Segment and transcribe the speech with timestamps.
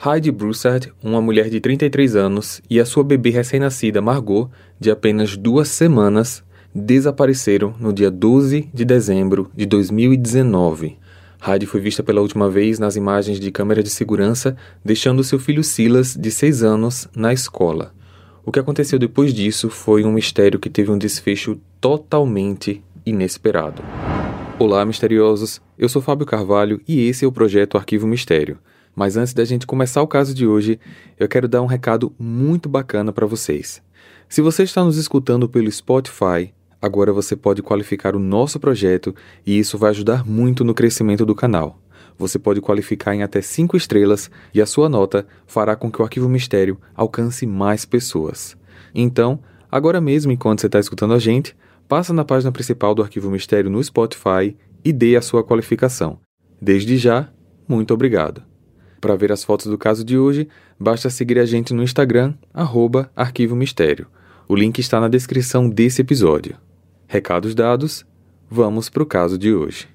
[0.00, 5.36] Heidi Broussard, uma mulher de 33 anos, e a sua bebê recém-nascida Margot, de apenas
[5.36, 10.96] duas semanas, desapareceram no dia 12 de dezembro de 2019.
[11.44, 15.64] Heidi foi vista pela última vez nas imagens de câmera de segurança, deixando seu filho
[15.64, 17.92] Silas, de 6 anos, na escola.
[18.46, 23.82] O que aconteceu depois disso foi um mistério que teve um desfecho totalmente inesperado.
[24.60, 25.60] Olá, misteriosos!
[25.76, 28.58] Eu sou Fábio Carvalho e esse é o projeto Arquivo Mistério.
[28.98, 30.80] Mas antes da gente começar o caso de hoje,
[31.16, 33.80] eu quero dar um recado muito bacana para vocês.
[34.28, 39.14] Se você está nos escutando pelo Spotify, agora você pode qualificar o nosso projeto
[39.46, 41.80] e isso vai ajudar muito no crescimento do canal.
[42.18, 46.04] Você pode qualificar em até 5 estrelas e a sua nota fará com que o
[46.04, 48.56] Arquivo Mistério alcance mais pessoas.
[48.92, 49.38] Então,
[49.70, 53.70] agora mesmo, enquanto você está escutando a gente, passa na página principal do Arquivo Mistério
[53.70, 56.18] no Spotify e dê a sua qualificação.
[56.60, 57.28] Desde já,
[57.68, 58.47] muito obrigado.
[59.00, 60.48] Para ver as fotos do caso de hoje,
[60.78, 64.06] basta seguir a gente no Instagram, arroba Arquivo Mistério.
[64.48, 66.56] O link está na descrição desse episódio.
[67.06, 68.04] Recados dados,
[68.50, 69.86] vamos para o caso de hoje.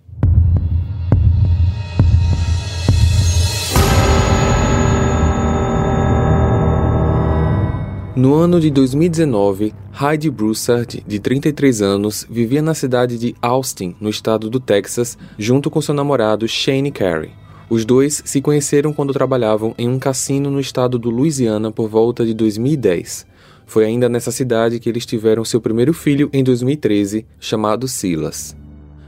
[8.15, 14.07] No ano de 2019, Heidi Broussard, de 33 anos, vivia na cidade de Austin, no
[14.07, 17.42] estado do Texas, junto com seu namorado Shane Carey.
[17.73, 22.23] Os dois se conheceram quando trabalhavam em um cassino no estado do Louisiana por volta
[22.23, 23.25] de 2010.
[23.65, 28.55] Foi ainda nessa cidade que eles tiveram seu primeiro filho em 2013, chamado Silas.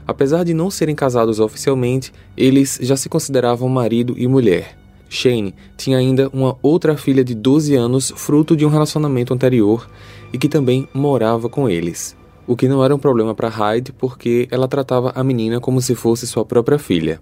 [0.04, 4.76] Apesar de não serem casados oficialmente, eles já se consideravam marido e mulher.
[5.08, 9.88] Shane tinha ainda uma outra filha de 12 anos, fruto de um relacionamento anterior,
[10.32, 12.16] e que também morava com eles.
[12.48, 15.94] O que não era um problema para Hyde porque ela tratava a menina como se
[15.94, 17.20] fosse sua própria filha.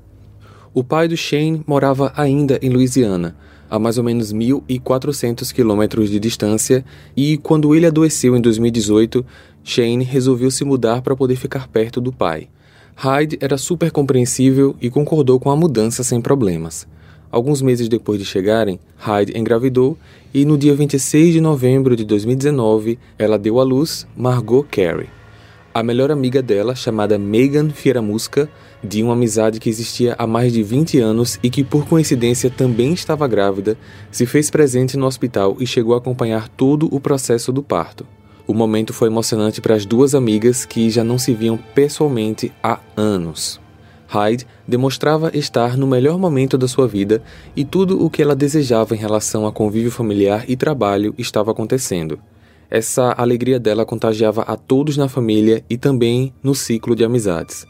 [0.75, 3.37] O pai do Shane morava ainda em Louisiana,
[3.71, 6.85] a mais ou menos 1.400 quilômetros de distância,
[7.17, 9.25] e quando ele adoeceu em 2018,
[9.63, 12.49] Shane resolveu se mudar para poder ficar perto do pai.
[12.97, 16.89] Hyde era super compreensível e concordou com a mudança sem problemas.
[17.31, 19.97] Alguns meses depois de chegarem, Hyde engravidou
[20.33, 25.09] e no dia 26 de novembro de 2019 ela deu à luz Margot Carey.
[25.73, 28.49] A melhor amiga dela, chamada Megan Fieramusca,
[28.85, 32.93] de uma amizade que existia há mais de 20 anos e que por coincidência também
[32.93, 33.77] estava grávida,
[34.11, 38.07] se fez presente no hospital e chegou a acompanhar todo o processo do parto.
[38.47, 42.79] O momento foi emocionante para as duas amigas que já não se viam pessoalmente há
[42.95, 43.59] anos.
[44.07, 47.23] Hyde demonstrava estar no melhor momento da sua vida
[47.57, 52.19] e tudo o que ela desejava em relação a convívio familiar e trabalho estava acontecendo.
[52.71, 57.67] Essa alegria dela contagiava a todos na família e também no ciclo de amizades.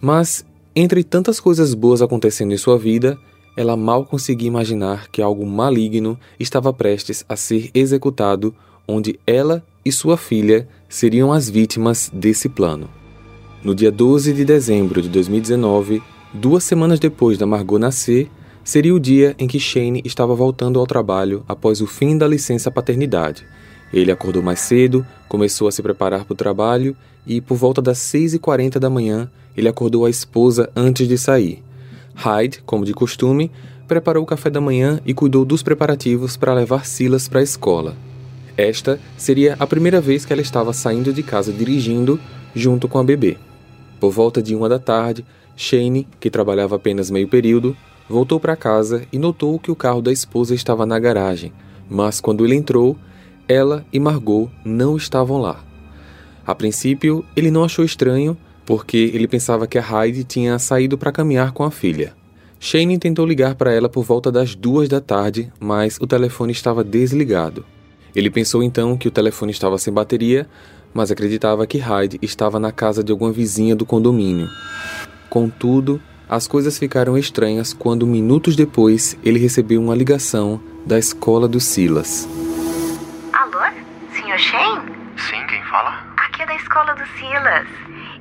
[0.00, 0.44] Mas,
[0.74, 3.18] entre tantas coisas boas acontecendo em sua vida,
[3.56, 8.54] ela mal conseguia imaginar que algo maligno estava prestes a ser executado,
[8.86, 12.88] onde ela e sua filha seriam as vítimas desse plano.
[13.62, 18.28] No dia 12 de dezembro de 2019, duas semanas depois da Margot nascer,
[18.62, 22.70] seria o dia em que Shane estava voltando ao trabalho após o fim da licença
[22.70, 23.46] paternidade.
[23.92, 26.96] Ele acordou mais cedo, começou a se preparar para o trabalho
[27.26, 31.60] e, por volta das 6h40 da manhã, ele acordou a esposa antes de sair.
[32.14, 33.50] Hyde, como de costume,
[33.88, 37.96] preparou o café da manhã e cuidou dos preparativos para levar Silas para a escola.
[38.56, 42.20] Esta seria a primeira vez que ela estava saindo de casa dirigindo
[42.54, 43.36] junto com a bebê.
[43.98, 45.24] Por volta de uma da tarde,
[45.56, 47.76] Shane, que trabalhava apenas meio período,
[48.08, 51.52] voltou para casa e notou que o carro da esposa estava na garagem,
[51.90, 52.96] mas quando ele entrou,
[53.48, 55.62] ela e Margot não estavam lá.
[56.46, 61.12] A princípio, ele não achou estranho, porque ele pensava que a Heidi tinha saído para
[61.12, 62.14] caminhar com a filha.
[62.60, 66.82] Shane tentou ligar para ela por volta das duas da tarde, mas o telefone estava
[66.82, 67.64] desligado.
[68.14, 70.46] Ele pensou então que o telefone estava sem bateria,
[70.92, 74.48] mas acreditava que Hyde estava na casa de alguma vizinha do condomínio.
[75.28, 81.60] Contudo, as coisas ficaram estranhas quando, minutos depois, ele recebeu uma ligação da escola do
[81.60, 82.26] Silas.
[84.34, 85.16] Senhor Shane?
[85.16, 86.02] Sim, quem fala?
[86.16, 87.68] Aqui é da escola do Silas.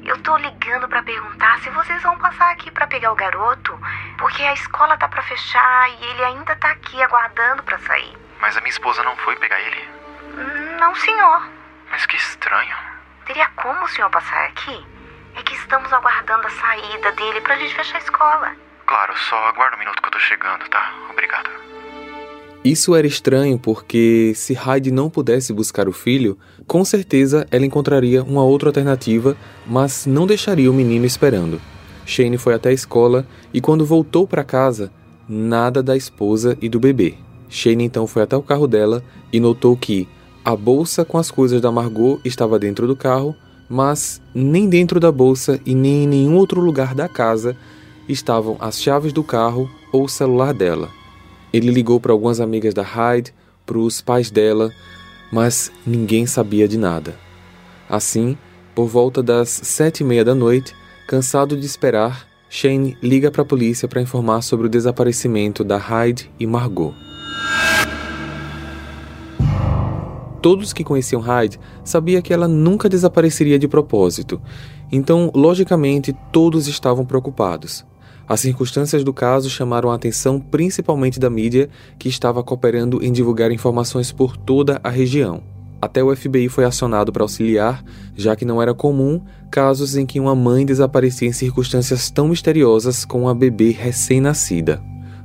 [0.04, 3.80] Eu tô ligando para perguntar se vocês vão passar aqui para pegar o garoto,
[4.20, 8.16] porque a escola tá para fechar e ele ainda tá aqui aguardando para sair.
[8.40, 9.90] Mas a minha esposa não foi pegar ele.
[10.80, 11.50] Não, senhor.
[11.90, 12.76] Mas que estranho.
[13.26, 14.86] Teria como o senhor passar aqui?
[15.36, 18.56] É que estamos aguardando a saída dele pra gente fechar a escola.
[18.86, 20.92] Claro, só aguarda um minuto que eu tô chegando, tá?
[21.10, 21.50] Obrigado.
[22.64, 28.24] Isso era estranho porque, se Hyde não pudesse buscar o filho, com certeza ela encontraria
[28.24, 29.36] uma outra alternativa,
[29.68, 31.60] mas não deixaria o menino esperando.
[32.06, 34.92] Shane foi até a escola e, quando voltou para casa,
[35.28, 37.16] nada da esposa e do bebê.
[37.50, 40.08] Shane então foi até o carro dela e notou que
[40.44, 43.36] a bolsa com as coisas da Margot estava dentro do carro,
[43.70, 47.58] mas nem dentro da bolsa e nem em nenhum outro lugar da casa
[48.08, 51.03] estavam as chaves do carro ou o celular dela.
[51.54, 53.32] Ele ligou para algumas amigas da Hyde,
[53.64, 54.74] para os pais dela,
[55.32, 57.16] mas ninguém sabia de nada.
[57.88, 58.36] Assim,
[58.74, 60.74] por volta das sete e meia da noite,
[61.08, 66.32] cansado de esperar, Shane liga para a polícia para informar sobre o desaparecimento da Hyde
[66.40, 66.94] e Margot.
[70.42, 74.42] Todos que conheciam Hyde sabiam que ela nunca desapareceria de propósito,
[74.92, 77.86] então, logicamente, todos estavam preocupados.
[78.28, 83.52] As circunstâncias do caso chamaram a atenção principalmente da mídia, que estava cooperando em divulgar
[83.52, 85.44] informações por toda a região.
[85.82, 87.84] Até o FBI foi acionado para auxiliar,
[88.16, 89.22] já que não era comum
[89.52, 94.82] casos em que uma mãe desaparecia em circunstâncias tão misteriosas com uma bebê recém-nascida.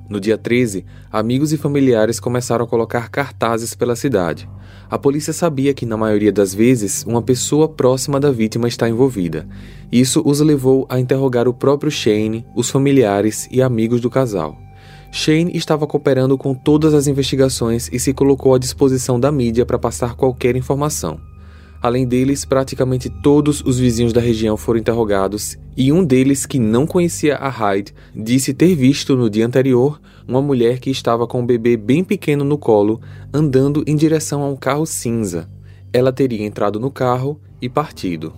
[0.08, 4.48] No dia 13, amigos e familiares começaram a colocar cartazes pela cidade.
[4.90, 9.46] A polícia sabia que, na maioria das vezes, uma pessoa próxima da vítima está envolvida.
[9.92, 14.56] Isso os levou a interrogar o próprio Shane, os familiares e amigos do casal.
[15.12, 19.78] Shane estava cooperando com todas as investigações e se colocou à disposição da mídia para
[19.78, 21.20] passar qualquer informação.
[21.82, 26.86] Além deles, praticamente todos os vizinhos da região foram interrogados e um deles, que não
[26.86, 31.46] conhecia a Hyde, disse ter visto no dia anterior uma mulher que estava com um
[31.46, 33.00] bebê bem pequeno no colo
[33.32, 35.48] andando em direção a um carro cinza.
[35.90, 38.34] Ela teria entrado no carro e partido.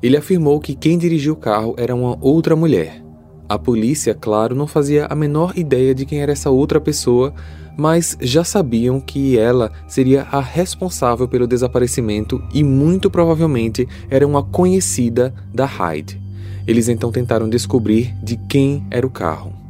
[0.00, 3.02] Ele afirmou que quem dirigiu o carro era uma outra mulher.
[3.48, 7.34] A polícia, claro, não fazia a menor ideia de quem era essa outra pessoa,
[7.76, 14.42] mas já sabiam que ela seria a responsável pelo desaparecimento e muito provavelmente era uma
[14.42, 16.20] conhecida da Hyde.
[16.66, 19.61] Eles então tentaram descobrir de quem era o carro.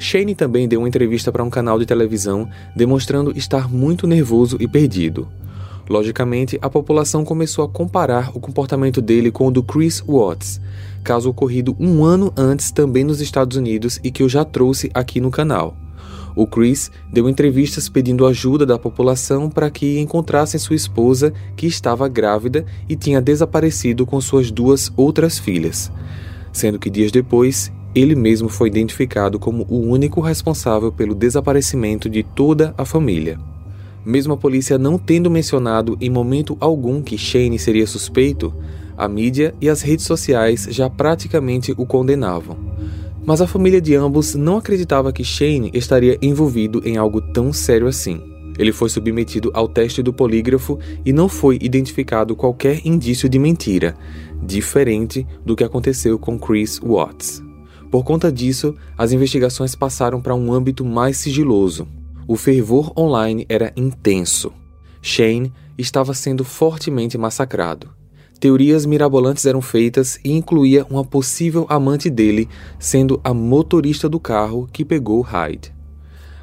[0.00, 4.66] Shane também deu uma entrevista para um canal de televisão demonstrando estar muito nervoso e
[4.66, 5.28] perdido.
[5.90, 10.58] Logicamente, a população começou a comparar o comportamento dele com o do Chris Watts,
[11.04, 15.20] caso ocorrido um ano antes também nos Estados Unidos e que eu já trouxe aqui
[15.20, 15.76] no canal.
[16.34, 22.08] O Chris deu entrevistas pedindo ajuda da população para que encontrassem sua esposa, que estava
[22.08, 25.92] grávida e tinha desaparecido com suas duas outras filhas,
[26.52, 32.22] sendo que dias depois ele mesmo foi identificado como o único responsável pelo desaparecimento de
[32.22, 33.38] toda a família.
[34.04, 38.54] Mesmo a polícia não tendo mencionado em momento algum que Shane seria suspeito,
[38.96, 42.56] a mídia e as redes sociais já praticamente o condenavam.
[43.24, 47.86] Mas a família de ambos não acreditava que Shane estaria envolvido em algo tão sério
[47.86, 48.20] assim.
[48.58, 53.96] Ele foi submetido ao teste do polígrafo e não foi identificado qualquer indício de mentira,
[54.42, 57.49] diferente do que aconteceu com Chris Watts.
[57.90, 61.88] Por conta disso, as investigações passaram para um âmbito mais sigiloso.
[62.28, 64.52] O fervor online era intenso.
[65.02, 67.90] Shane estava sendo fortemente massacrado.
[68.38, 72.48] Teorias mirabolantes eram feitas e incluía uma possível amante dele
[72.78, 75.74] sendo a motorista do carro que pegou Hyde.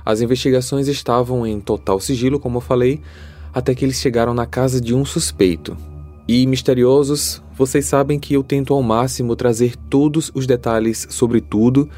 [0.06, 3.02] As investigações estavam em total sigilo, como eu falei,
[3.54, 5.76] até que eles chegaram na casa de um suspeito.
[6.28, 11.90] E misteriosos, vocês sabem que eu tento ao máximo trazer todos os detalhes sobre tudo,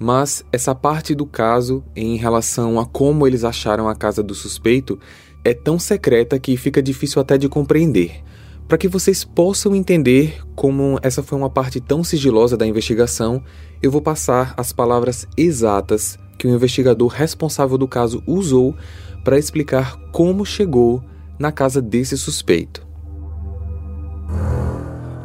[0.00, 4.98] mas essa parte do caso, em relação a como eles acharam a casa do suspeito,
[5.44, 8.22] é tão secreta que fica difícil até de compreender.
[8.66, 13.42] Para que vocês possam entender como essa foi uma parte tão sigilosa da investigação,
[13.82, 18.74] eu vou passar as palavras exatas que o investigador responsável do caso usou
[19.22, 21.02] para explicar como chegou
[21.38, 22.87] na casa desse suspeito.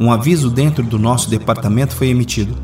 [0.03, 2.57] Um aviso dentro do nosso departamento foi emitido.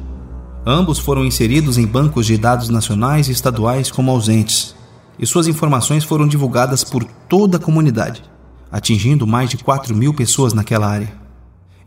[0.65, 4.75] Ambos foram inseridos em bancos de dados nacionais e estaduais como ausentes,
[5.17, 8.21] e suas informações foram divulgadas por toda a comunidade
[8.69, 11.13] atingindo mais de 4 mil pessoas naquela área.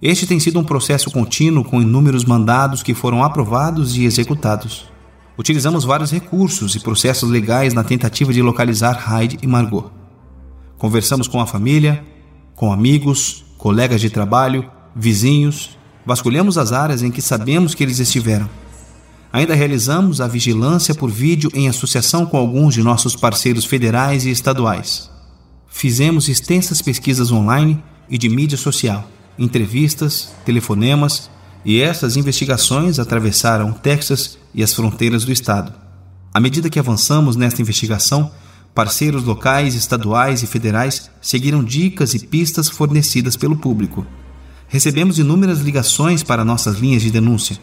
[0.00, 4.87] Este tem sido um processo contínuo com inúmeros mandados que foram aprovados e executados.
[5.37, 9.90] Utilizamos vários recursos e processos legais na tentativa de localizar Hyde e Margot.
[10.78, 12.02] Conversamos com a família,
[12.56, 18.49] com amigos, colegas de trabalho, vizinhos, vasculhamos as áreas em que sabemos que eles estiveram.
[19.32, 24.30] Ainda realizamos a vigilância por vídeo em associação com alguns de nossos parceiros federais e
[24.30, 25.11] estaduais.
[25.68, 29.08] Fizemos extensas pesquisas online e de mídia social,
[29.38, 31.30] entrevistas, telefonemas,
[31.64, 35.72] e essas investigações atravessaram Texas e as fronteiras do estado.
[36.34, 38.30] À medida que avançamos nesta investigação,
[38.75, 44.06] parceiros locais, estaduais e federais seguiram dicas e pistas fornecidas pelo público.
[44.72, 47.58] Recebemos inúmeras ligações para nossas linhas de denúncia,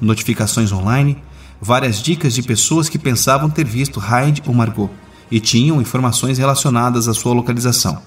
[0.00, 1.18] notificações online,
[1.60, 4.88] várias dicas de pessoas que pensavam ter visto Hyde ou Margot
[5.28, 8.00] e tinham informações relacionadas à sua localização.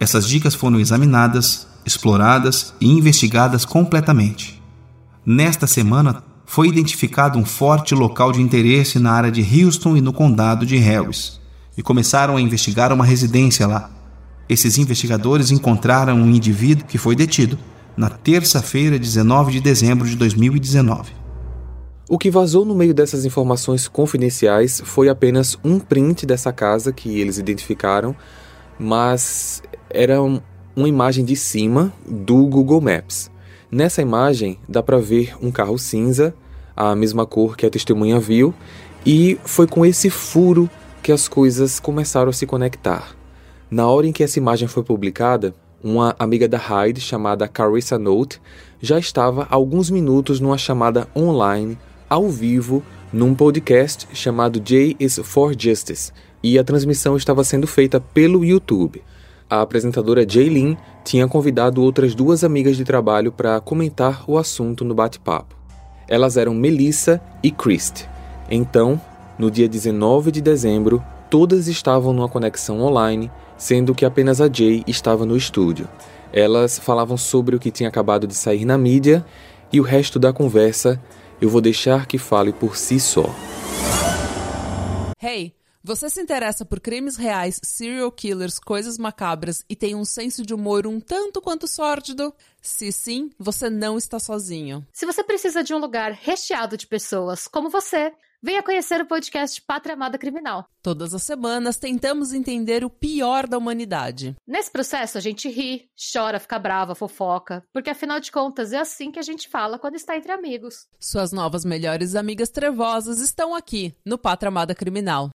[0.00, 4.60] Essas dicas foram examinadas, exploradas e investigadas completamente.
[5.24, 10.12] Nesta semana, foi identificado um forte local de interesse na área de Houston e no
[10.12, 11.40] condado de Harris,
[11.78, 13.88] e começaram a investigar uma residência lá.
[14.48, 17.56] Esses investigadores encontraram um indivíduo que foi detido
[17.96, 21.12] na terça-feira, 19 de dezembro de 2019.
[22.08, 27.18] O que vazou no meio dessas informações confidenciais foi apenas um print dessa casa que
[27.18, 28.14] eles identificaram,
[28.78, 33.30] mas era uma imagem de cima do Google Maps.
[33.70, 36.34] Nessa imagem dá para ver um carro cinza,
[36.76, 38.52] a mesma cor que a testemunha viu,
[39.06, 40.68] e foi com esse furo
[41.02, 43.14] que as coisas começaram a se conectar.
[43.70, 45.54] Na hora em que essa imagem foi publicada,
[45.84, 48.40] uma amiga da Hyde, chamada Carissa Note,
[48.80, 55.20] já estava há alguns minutos numa chamada online, ao vivo, num podcast chamado J is
[55.22, 56.10] for Justice,
[56.42, 59.02] e a transmissão estava sendo feita pelo YouTube.
[59.48, 60.74] A apresentadora Jaylin
[61.04, 65.54] tinha convidado outras duas amigas de trabalho para comentar o assunto no bate-papo.
[66.08, 68.06] Elas eram Melissa e Christ.
[68.50, 68.98] Então,
[69.38, 73.30] no dia 19 de dezembro, todas estavam numa conexão online,
[73.64, 75.88] sendo que apenas a Jay estava no estúdio.
[76.30, 79.24] Elas falavam sobre o que tinha acabado de sair na mídia
[79.72, 81.02] e o resto da conversa
[81.40, 83.24] eu vou deixar que fale por si só.
[85.18, 90.44] Hey, você se interessa por crimes reais, serial killers, coisas macabras e tem um senso
[90.44, 92.34] de humor um tanto quanto sórdido?
[92.60, 94.86] Se sim, você não está sozinho.
[94.92, 98.12] Se você precisa de um lugar recheado de pessoas como você,
[98.44, 100.66] venha conhecer o podcast Pátria Amada Criminal.
[100.82, 104.36] Todas as semanas tentamos entender o pior da humanidade.
[104.46, 109.10] Nesse processo, a gente ri, chora, fica brava, fofoca, porque afinal de contas é assim
[109.10, 110.86] que a gente fala quando está entre amigos.
[111.00, 115.30] Suas novas melhores amigas trevosas estão aqui, no Pátria Amada Criminal.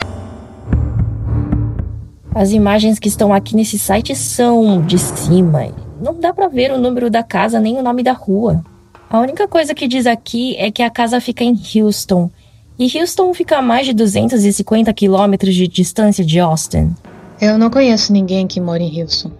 [2.35, 5.75] As imagens que estão aqui nesse site são de cima.
[6.01, 8.65] Não dá para ver o número da casa nem o nome da rua.
[9.11, 12.31] A única coisa que diz aqui é que a casa fica em Houston.
[12.77, 16.93] E Houston fica a mais de 250 quilômetros de distância de Austin.
[17.41, 19.31] Eu não conheço ninguém que mora em Houston.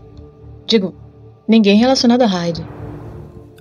[0.67, 0.95] Digo,
[1.49, 2.65] ninguém relacionado a Hyde.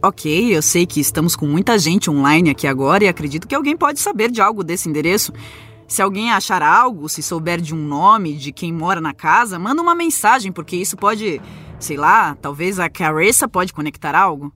[0.04, 3.76] Ok, eu sei que estamos com muita gente online aqui agora e acredito que alguém
[3.76, 5.34] pode saber de algo desse endereço.
[5.88, 9.82] Se alguém achar algo, se souber de um nome de quem mora na casa, manda
[9.82, 11.42] uma mensagem, porque isso pode,
[11.80, 14.54] sei lá, talvez a Carissa pode conectar algo.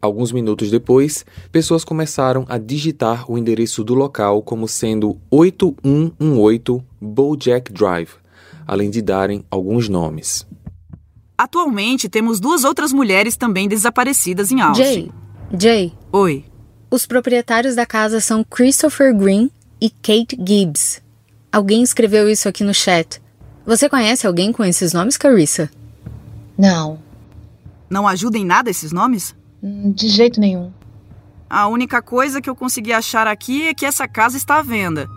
[0.00, 7.72] Alguns minutos depois, pessoas começaram a digitar o endereço do local como sendo 8118 Bojack
[7.72, 8.10] Drive,
[8.66, 10.46] além de darem alguns nomes.
[11.36, 14.82] Atualmente temos duas outras mulheres também desaparecidas em Austin.
[14.82, 15.12] Jay,
[15.58, 15.92] Jay.
[16.12, 16.44] Oi.
[16.90, 19.50] Os proprietários da casa são Christopher Green
[19.80, 21.02] e Kate Gibbs.
[21.52, 23.20] Alguém escreveu isso aqui no chat.
[23.66, 25.70] Você conhece alguém com esses nomes, Carissa?
[26.56, 26.98] Não.
[27.90, 29.34] Não ajuda em nada esses nomes?
[29.62, 30.70] De jeito nenhum.
[31.48, 35.08] A única coisa que eu consegui achar aqui é que essa casa está à venda.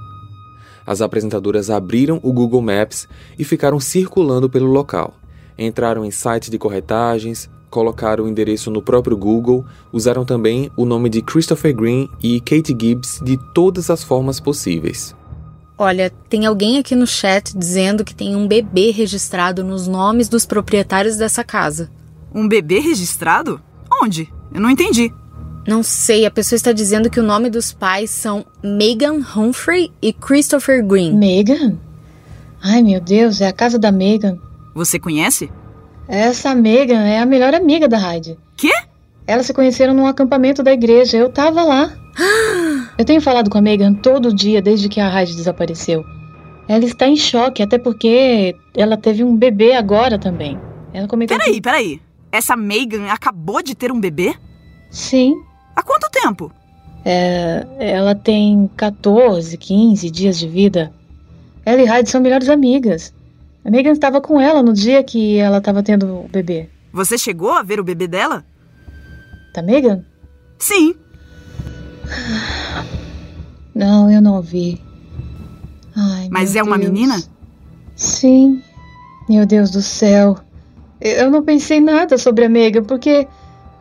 [0.86, 5.13] As apresentadoras abriram o Google Maps e ficaram circulando pelo local.
[5.58, 11.10] Entraram em sites de corretagens, colocaram o endereço no próprio Google, usaram também o nome
[11.10, 15.15] de Christopher Green e Kate Gibbs de todas as formas possíveis.
[15.77, 20.46] Olha, tem alguém aqui no chat dizendo que tem um bebê registrado nos nomes dos
[20.46, 21.89] proprietários dessa casa.
[22.34, 23.62] Um bebê registrado?
[24.01, 24.31] Onde?
[24.53, 25.13] Eu não entendi.
[25.67, 30.11] Não sei, a pessoa está dizendo que o nome dos pais são Megan Humphrey e
[30.11, 31.15] Christopher Green.
[31.15, 31.77] Megan?
[32.61, 34.37] Ai meu Deus, é a casa da Megan.
[34.73, 35.51] Você conhece?
[36.07, 38.37] Essa Megan é a melhor amiga da Hyde.
[38.57, 38.71] Quê?
[39.27, 41.17] Elas se conheceram num acampamento da igreja.
[41.17, 41.93] Eu tava lá.
[42.97, 46.03] Eu tenho falado com a Megan todo dia desde que a Hyde desapareceu.
[46.67, 50.59] Ela está em choque, até porque ela teve um bebê agora também.
[50.93, 51.37] Ela comentou.
[51.37, 51.61] Peraí, que...
[51.61, 52.01] peraí.
[52.31, 54.36] Essa Megan acabou de ter um bebê?
[54.91, 55.36] Sim.
[55.75, 56.51] Há quanto tempo?
[57.05, 60.93] É, ela tem 14, 15 dias de vida.
[61.65, 63.13] Ela e Hyde são melhores amigas.
[63.63, 66.69] A Megan estava com ela no dia que ela estava tendo o bebê.
[66.91, 68.43] Você chegou a ver o bebê dela?
[69.53, 70.03] Da Megan?
[70.57, 70.95] Sim.
[73.74, 74.81] Não, eu não vi.
[75.95, 76.91] Ai, Mas é uma Deus.
[76.91, 77.21] menina?
[77.95, 78.62] Sim.
[79.27, 80.38] Meu Deus do céu.
[81.01, 83.27] Eu não pensei nada sobre a Megan, porque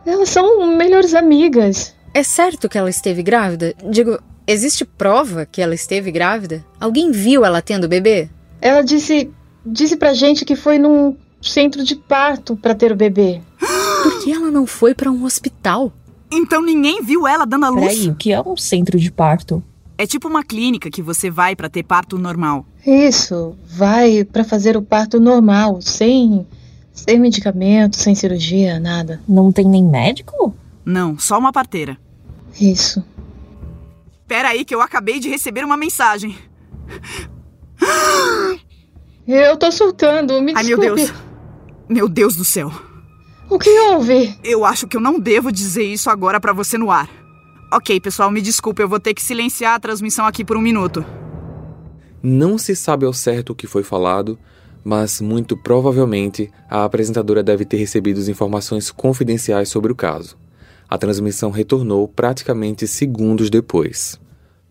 [0.05, 1.93] elas são melhores amigas.
[2.13, 3.75] É certo que ela esteve grávida?
[3.89, 6.65] Digo, existe prova que ela esteve grávida?
[6.79, 8.29] Alguém viu ela tendo bebê?
[8.61, 9.29] Ela disse,
[9.65, 13.41] disse pra gente que foi num centro de parto pra ter o bebê.
[14.03, 15.93] Por que ela não foi pra um hospital?
[16.31, 17.85] Então ninguém viu ela dando a luz?
[17.85, 19.63] Peraí, o que é um centro de parto?
[19.97, 22.65] É tipo uma clínica que você vai para ter parto normal.
[22.85, 26.47] Isso, vai para fazer o parto normal, sem
[27.07, 29.21] sem medicamento, sem cirurgia, nada.
[29.27, 30.55] Não tem nem médico?
[30.85, 31.97] Não, só uma parteira.
[32.59, 33.03] Isso.
[34.27, 36.35] Pera aí que eu acabei de receber uma mensagem.
[39.27, 40.85] Eu tô surtando, me Ai, desculpe.
[40.85, 41.13] meu Deus.
[41.87, 42.71] Meu Deus do céu.
[43.49, 44.37] O que houve?
[44.43, 47.09] Eu acho que eu não devo dizer isso agora pra você no ar.
[47.73, 51.03] Ok, pessoal, me desculpe, eu vou ter que silenciar a transmissão aqui por um minuto.
[52.21, 54.37] Não se sabe ao certo o que foi falado,
[54.83, 60.37] mas muito provavelmente a apresentadora deve ter recebido informações confidenciais sobre o caso.
[60.89, 64.19] A transmissão retornou praticamente segundos depois.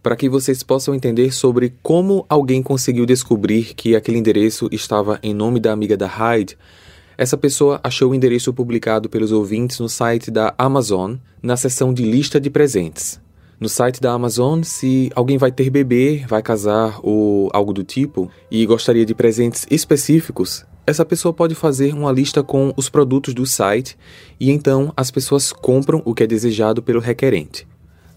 [0.02, 5.34] Para que vocês possam entender sobre como alguém conseguiu descobrir que aquele endereço estava em
[5.34, 6.56] nome da amiga da Hyde,
[7.16, 12.04] essa pessoa achou o endereço publicado pelos ouvintes no site da Amazon, na seção de
[12.04, 13.20] lista de presentes.
[13.60, 18.30] No site da Amazon, se alguém vai ter bebê, vai casar ou algo do tipo
[18.48, 23.44] e gostaria de presentes específicos, essa pessoa pode fazer uma lista com os produtos do
[23.44, 23.98] site
[24.38, 27.66] e então as pessoas compram o que é desejado pelo requerente.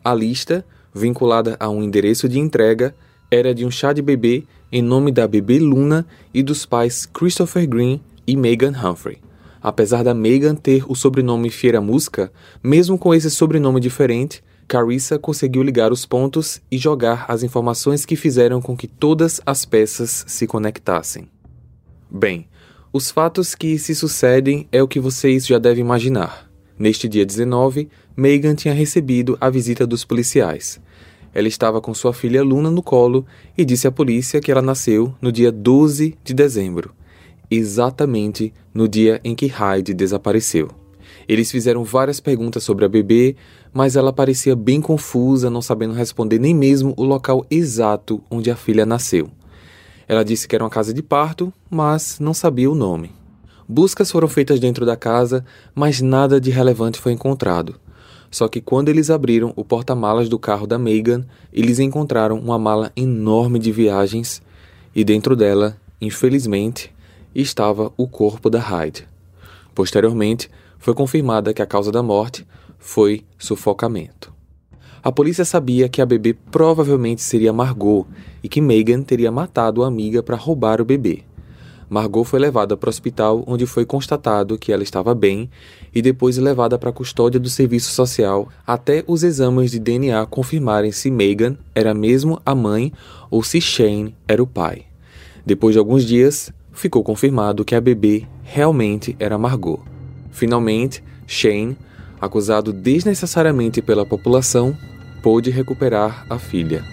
[0.04, 2.94] A lista, vinculada a um endereço de entrega,
[3.32, 7.68] era de um chá de bebê em nome da bebê Luna e dos pais Christopher
[7.68, 9.18] Green e Megan Humphrey.
[9.60, 12.32] Apesar da Megan ter o sobrenome Fiera Musca,
[12.64, 18.16] mesmo com esse sobrenome diferente, Carissa conseguiu ligar os pontos e jogar as informações que
[18.16, 21.28] fizeram com que todas as peças se conectassem.
[22.10, 22.48] Bem,
[22.94, 26.50] os fatos que se sucedem é o que vocês já devem imaginar.
[26.80, 30.80] Neste dia 19, Megan tinha recebido a visita dos policiais.
[31.34, 33.26] Ela estava com sua filha Luna no colo
[33.58, 36.96] e disse à polícia que ela nasceu no dia 12 de dezembro,
[37.50, 40.81] exatamente no dia em que Hyde desapareceu.
[41.32, 43.38] Eles fizeram várias perguntas sobre a bebê,
[43.72, 48.56] mas ela parecia bem confusa, não sabendo responder nem mesmo o local exato onde a
[48.58, 49.30] filha nasceu.
[50.10, 53.14] Ela disse que era uma casa de parto, mas não sabia o nome.
[53.66, 57.80] Buscas foram feitas dentro da casa, mas nada de relevante foi encontrado.
[58.30, 62.92] Só que quando eles abriram o porta-malas do carro da Megan, eles encontraram uma mala
[62.94, 64.42] enorme de viagens
[64.94, 66.94] e dentro dela, infelizmente,
[67.34, 69.08] estava o corpo da Hyde.
[69.74, 70.50] Posteriormente,
[70.82, 72.46] foi confirmada que a causa da morte
[72.80, 74.34] foi sufocamento.
[75.04, 78.06] A polícia sabia que a bebê provavelmente seria Margot
[78.44, 81.24] e que Megan teria matado a amiga para roubar o bebê.
[81.88, 85.50] Margot foi levada para o hospital, onde foi constatado que ela estava bem,
[85.94, 90.92] e depois levada para a custódia do serviço social até os exames de DNA confirmarem
[90.92, 92.92] se Megan era mesmo a mãe
[93.30, 94.86] ou se Shane era o pai.
[95.46, 99.91] Depois de alguns dias, ficou confirmado que a bebê realmente era Margot.
[100.32, 101.78] Finalmente, Shane,
[102.20, 104.76] acusado desnecessariamente pela população,
[105.22, 106.84] pôde recuperar a filha.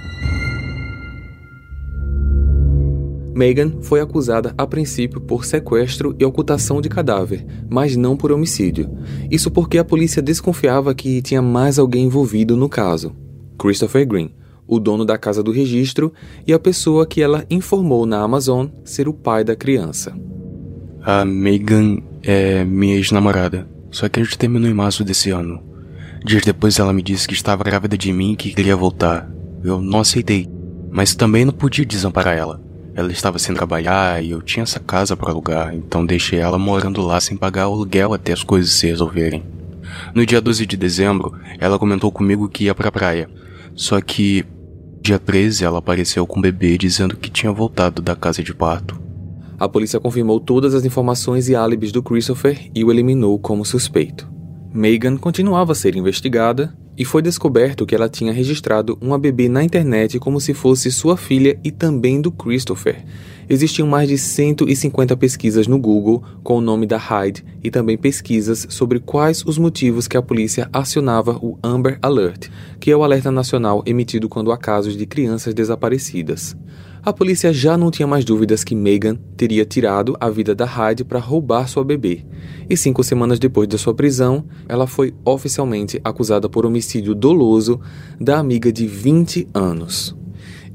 [3.39, 8.91] Megan foi acusada a princípio por sequestro e ocultação de cadáver, mas não por homicídio.
[9.31, 13.15] Isso porque a polícia desconfiava que tinha mais alguém envolvido no caso:
[13.57, 14.35] Christopher Green,
[14.67, 16.13] o dono da casa do registro
[16.45, 20.13] e a pessoa que ela informou na Amazon ser o pai da criança.
[21.01, 21.99] A Megan
[22.31, 25.63] é minha ex-namorada, só que a gente terminou em março desse ano.
[26.23, 29.27] Dias depois ela me disse que estava grávida de mim e que queria voltar.
[29.65, 30.47] Eu não aceitei,
[30.91, 32.63] mas também não podia desamparar ela.
[32.95, 37.01] Ela estava sem trabalhar e eu tinha essa casa para alugar, então deixei ela morando
[37.01, 39.43] lá sem pagar o aluguel até as coisas se resolverem.
[40.15, 43.27] No dia 12 de dezembro, ela comentou comigo que ia pra praia.
[43.75, 44.45] Só que,
[45.01, 49.08] dia 13, ela apareceu com o bebê dizendo que tinha voltado da casa de parto.
[49.59, 54.31] A polícia confirmou todas as informações e álibis do Christopher e o eliminou como suspeito.
[54.73, 59.63] Megan continuava a ser investigada e foi descoberto que ela tinha registrado uma bebê na
[59.63, 63.05] internet como se fosse sua filha e também do Christopher.
[63.49, 68.67] Existiam mais de 150 pesquisas no Google com o nome da Hyde e também pesquisas
[68.69, 73.31] sobre quais os motivos que a polícia acionava o Amber Alert, que é o alerta
[73.31, 76.57] nacional emitido quando há casos de crianças desaparecidas.
[77.09, 81.05] A polícia já não tinha mais dúvidas que Megan teria tirado a vida da Hyde
[81.05, 82.23] para roubar sua bebê.
[82.69, 87.81] E cinco semanas depois da sua prisão, ela foi oficialmente acusada por homicídio doloso
[88.21, 90.18] da amiga de 20 anos.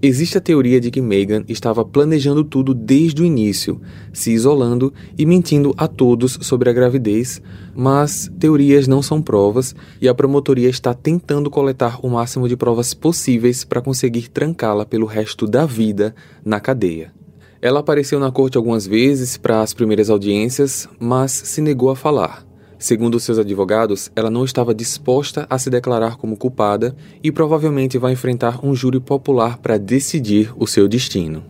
[0.06, 3.80] Existe a teoria de que Megan estava planejando tudo desde o início,
[4.12, 7.42] se isolando e mentindo a todos sobre a gravidez,
[7.74, 12.94] mas teorias não são provas e a promotoria está tentando coletar o máximo de provas
[12.94, 16.14] possíveis para conseguir trancá-la pelo resto da vida
[16.44, 17.14] na cadeia.
[17.62, 22.46] Ela apareceu na corte algumas vezes para as primeiras audiências, mas se negou a falar.
[22.84, 26.94] Segundo seus advogados, ela não estava disposta a se declarar como culpada
[27.24, 31.46] e provavelmente vai enfrentar um júri popular para decidir o seu destino.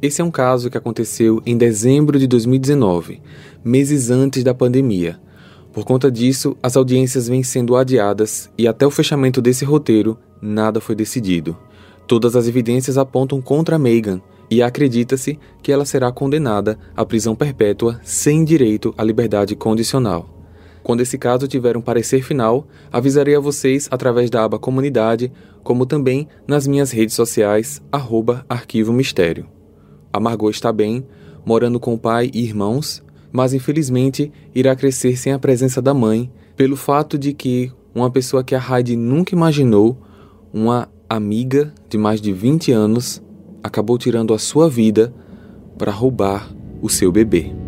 [0.00, 3.20] Esse é um caso que aconteceu em dezembro de 2019,
[3.64, 5.18] meses antes da pandemia.
[5.72, 10.80] Por conta disso, as audiências vêm sendo adiadas e até o fechamento desse roteiro, nada
[10.80, 11.58] foi decidido.
[12.06, 18.00] Todas as evidências apontam contra Megan e acredita-se que ela será condenada à prisão perpétua
[18.04, 20.37] sem direito à liberdade condicional.
[20.82, 25.84] Quando esse caso tiver um parecer final, avisarei a vocês através da aba Comunidade, como
[25.86, 29.46] também nas minhas redes sociais, arroba Arquivo Mistério.
[30.12, 31.06] A Margot está bem,
[31.44, 36.30] morando com o pai e irmãos, mas infelizmente irá crescer sem a presença da mãe,
[36.56, 39.98] pelo fato de que uma pessoa que a Heidi nunca imaginou,
[40.52, 43.22] uma amiga de mais de 20 anos,
[43.62, 45.12] acabou tirando a sua vida
[45.76, 47.67] para roubar o seu bebê.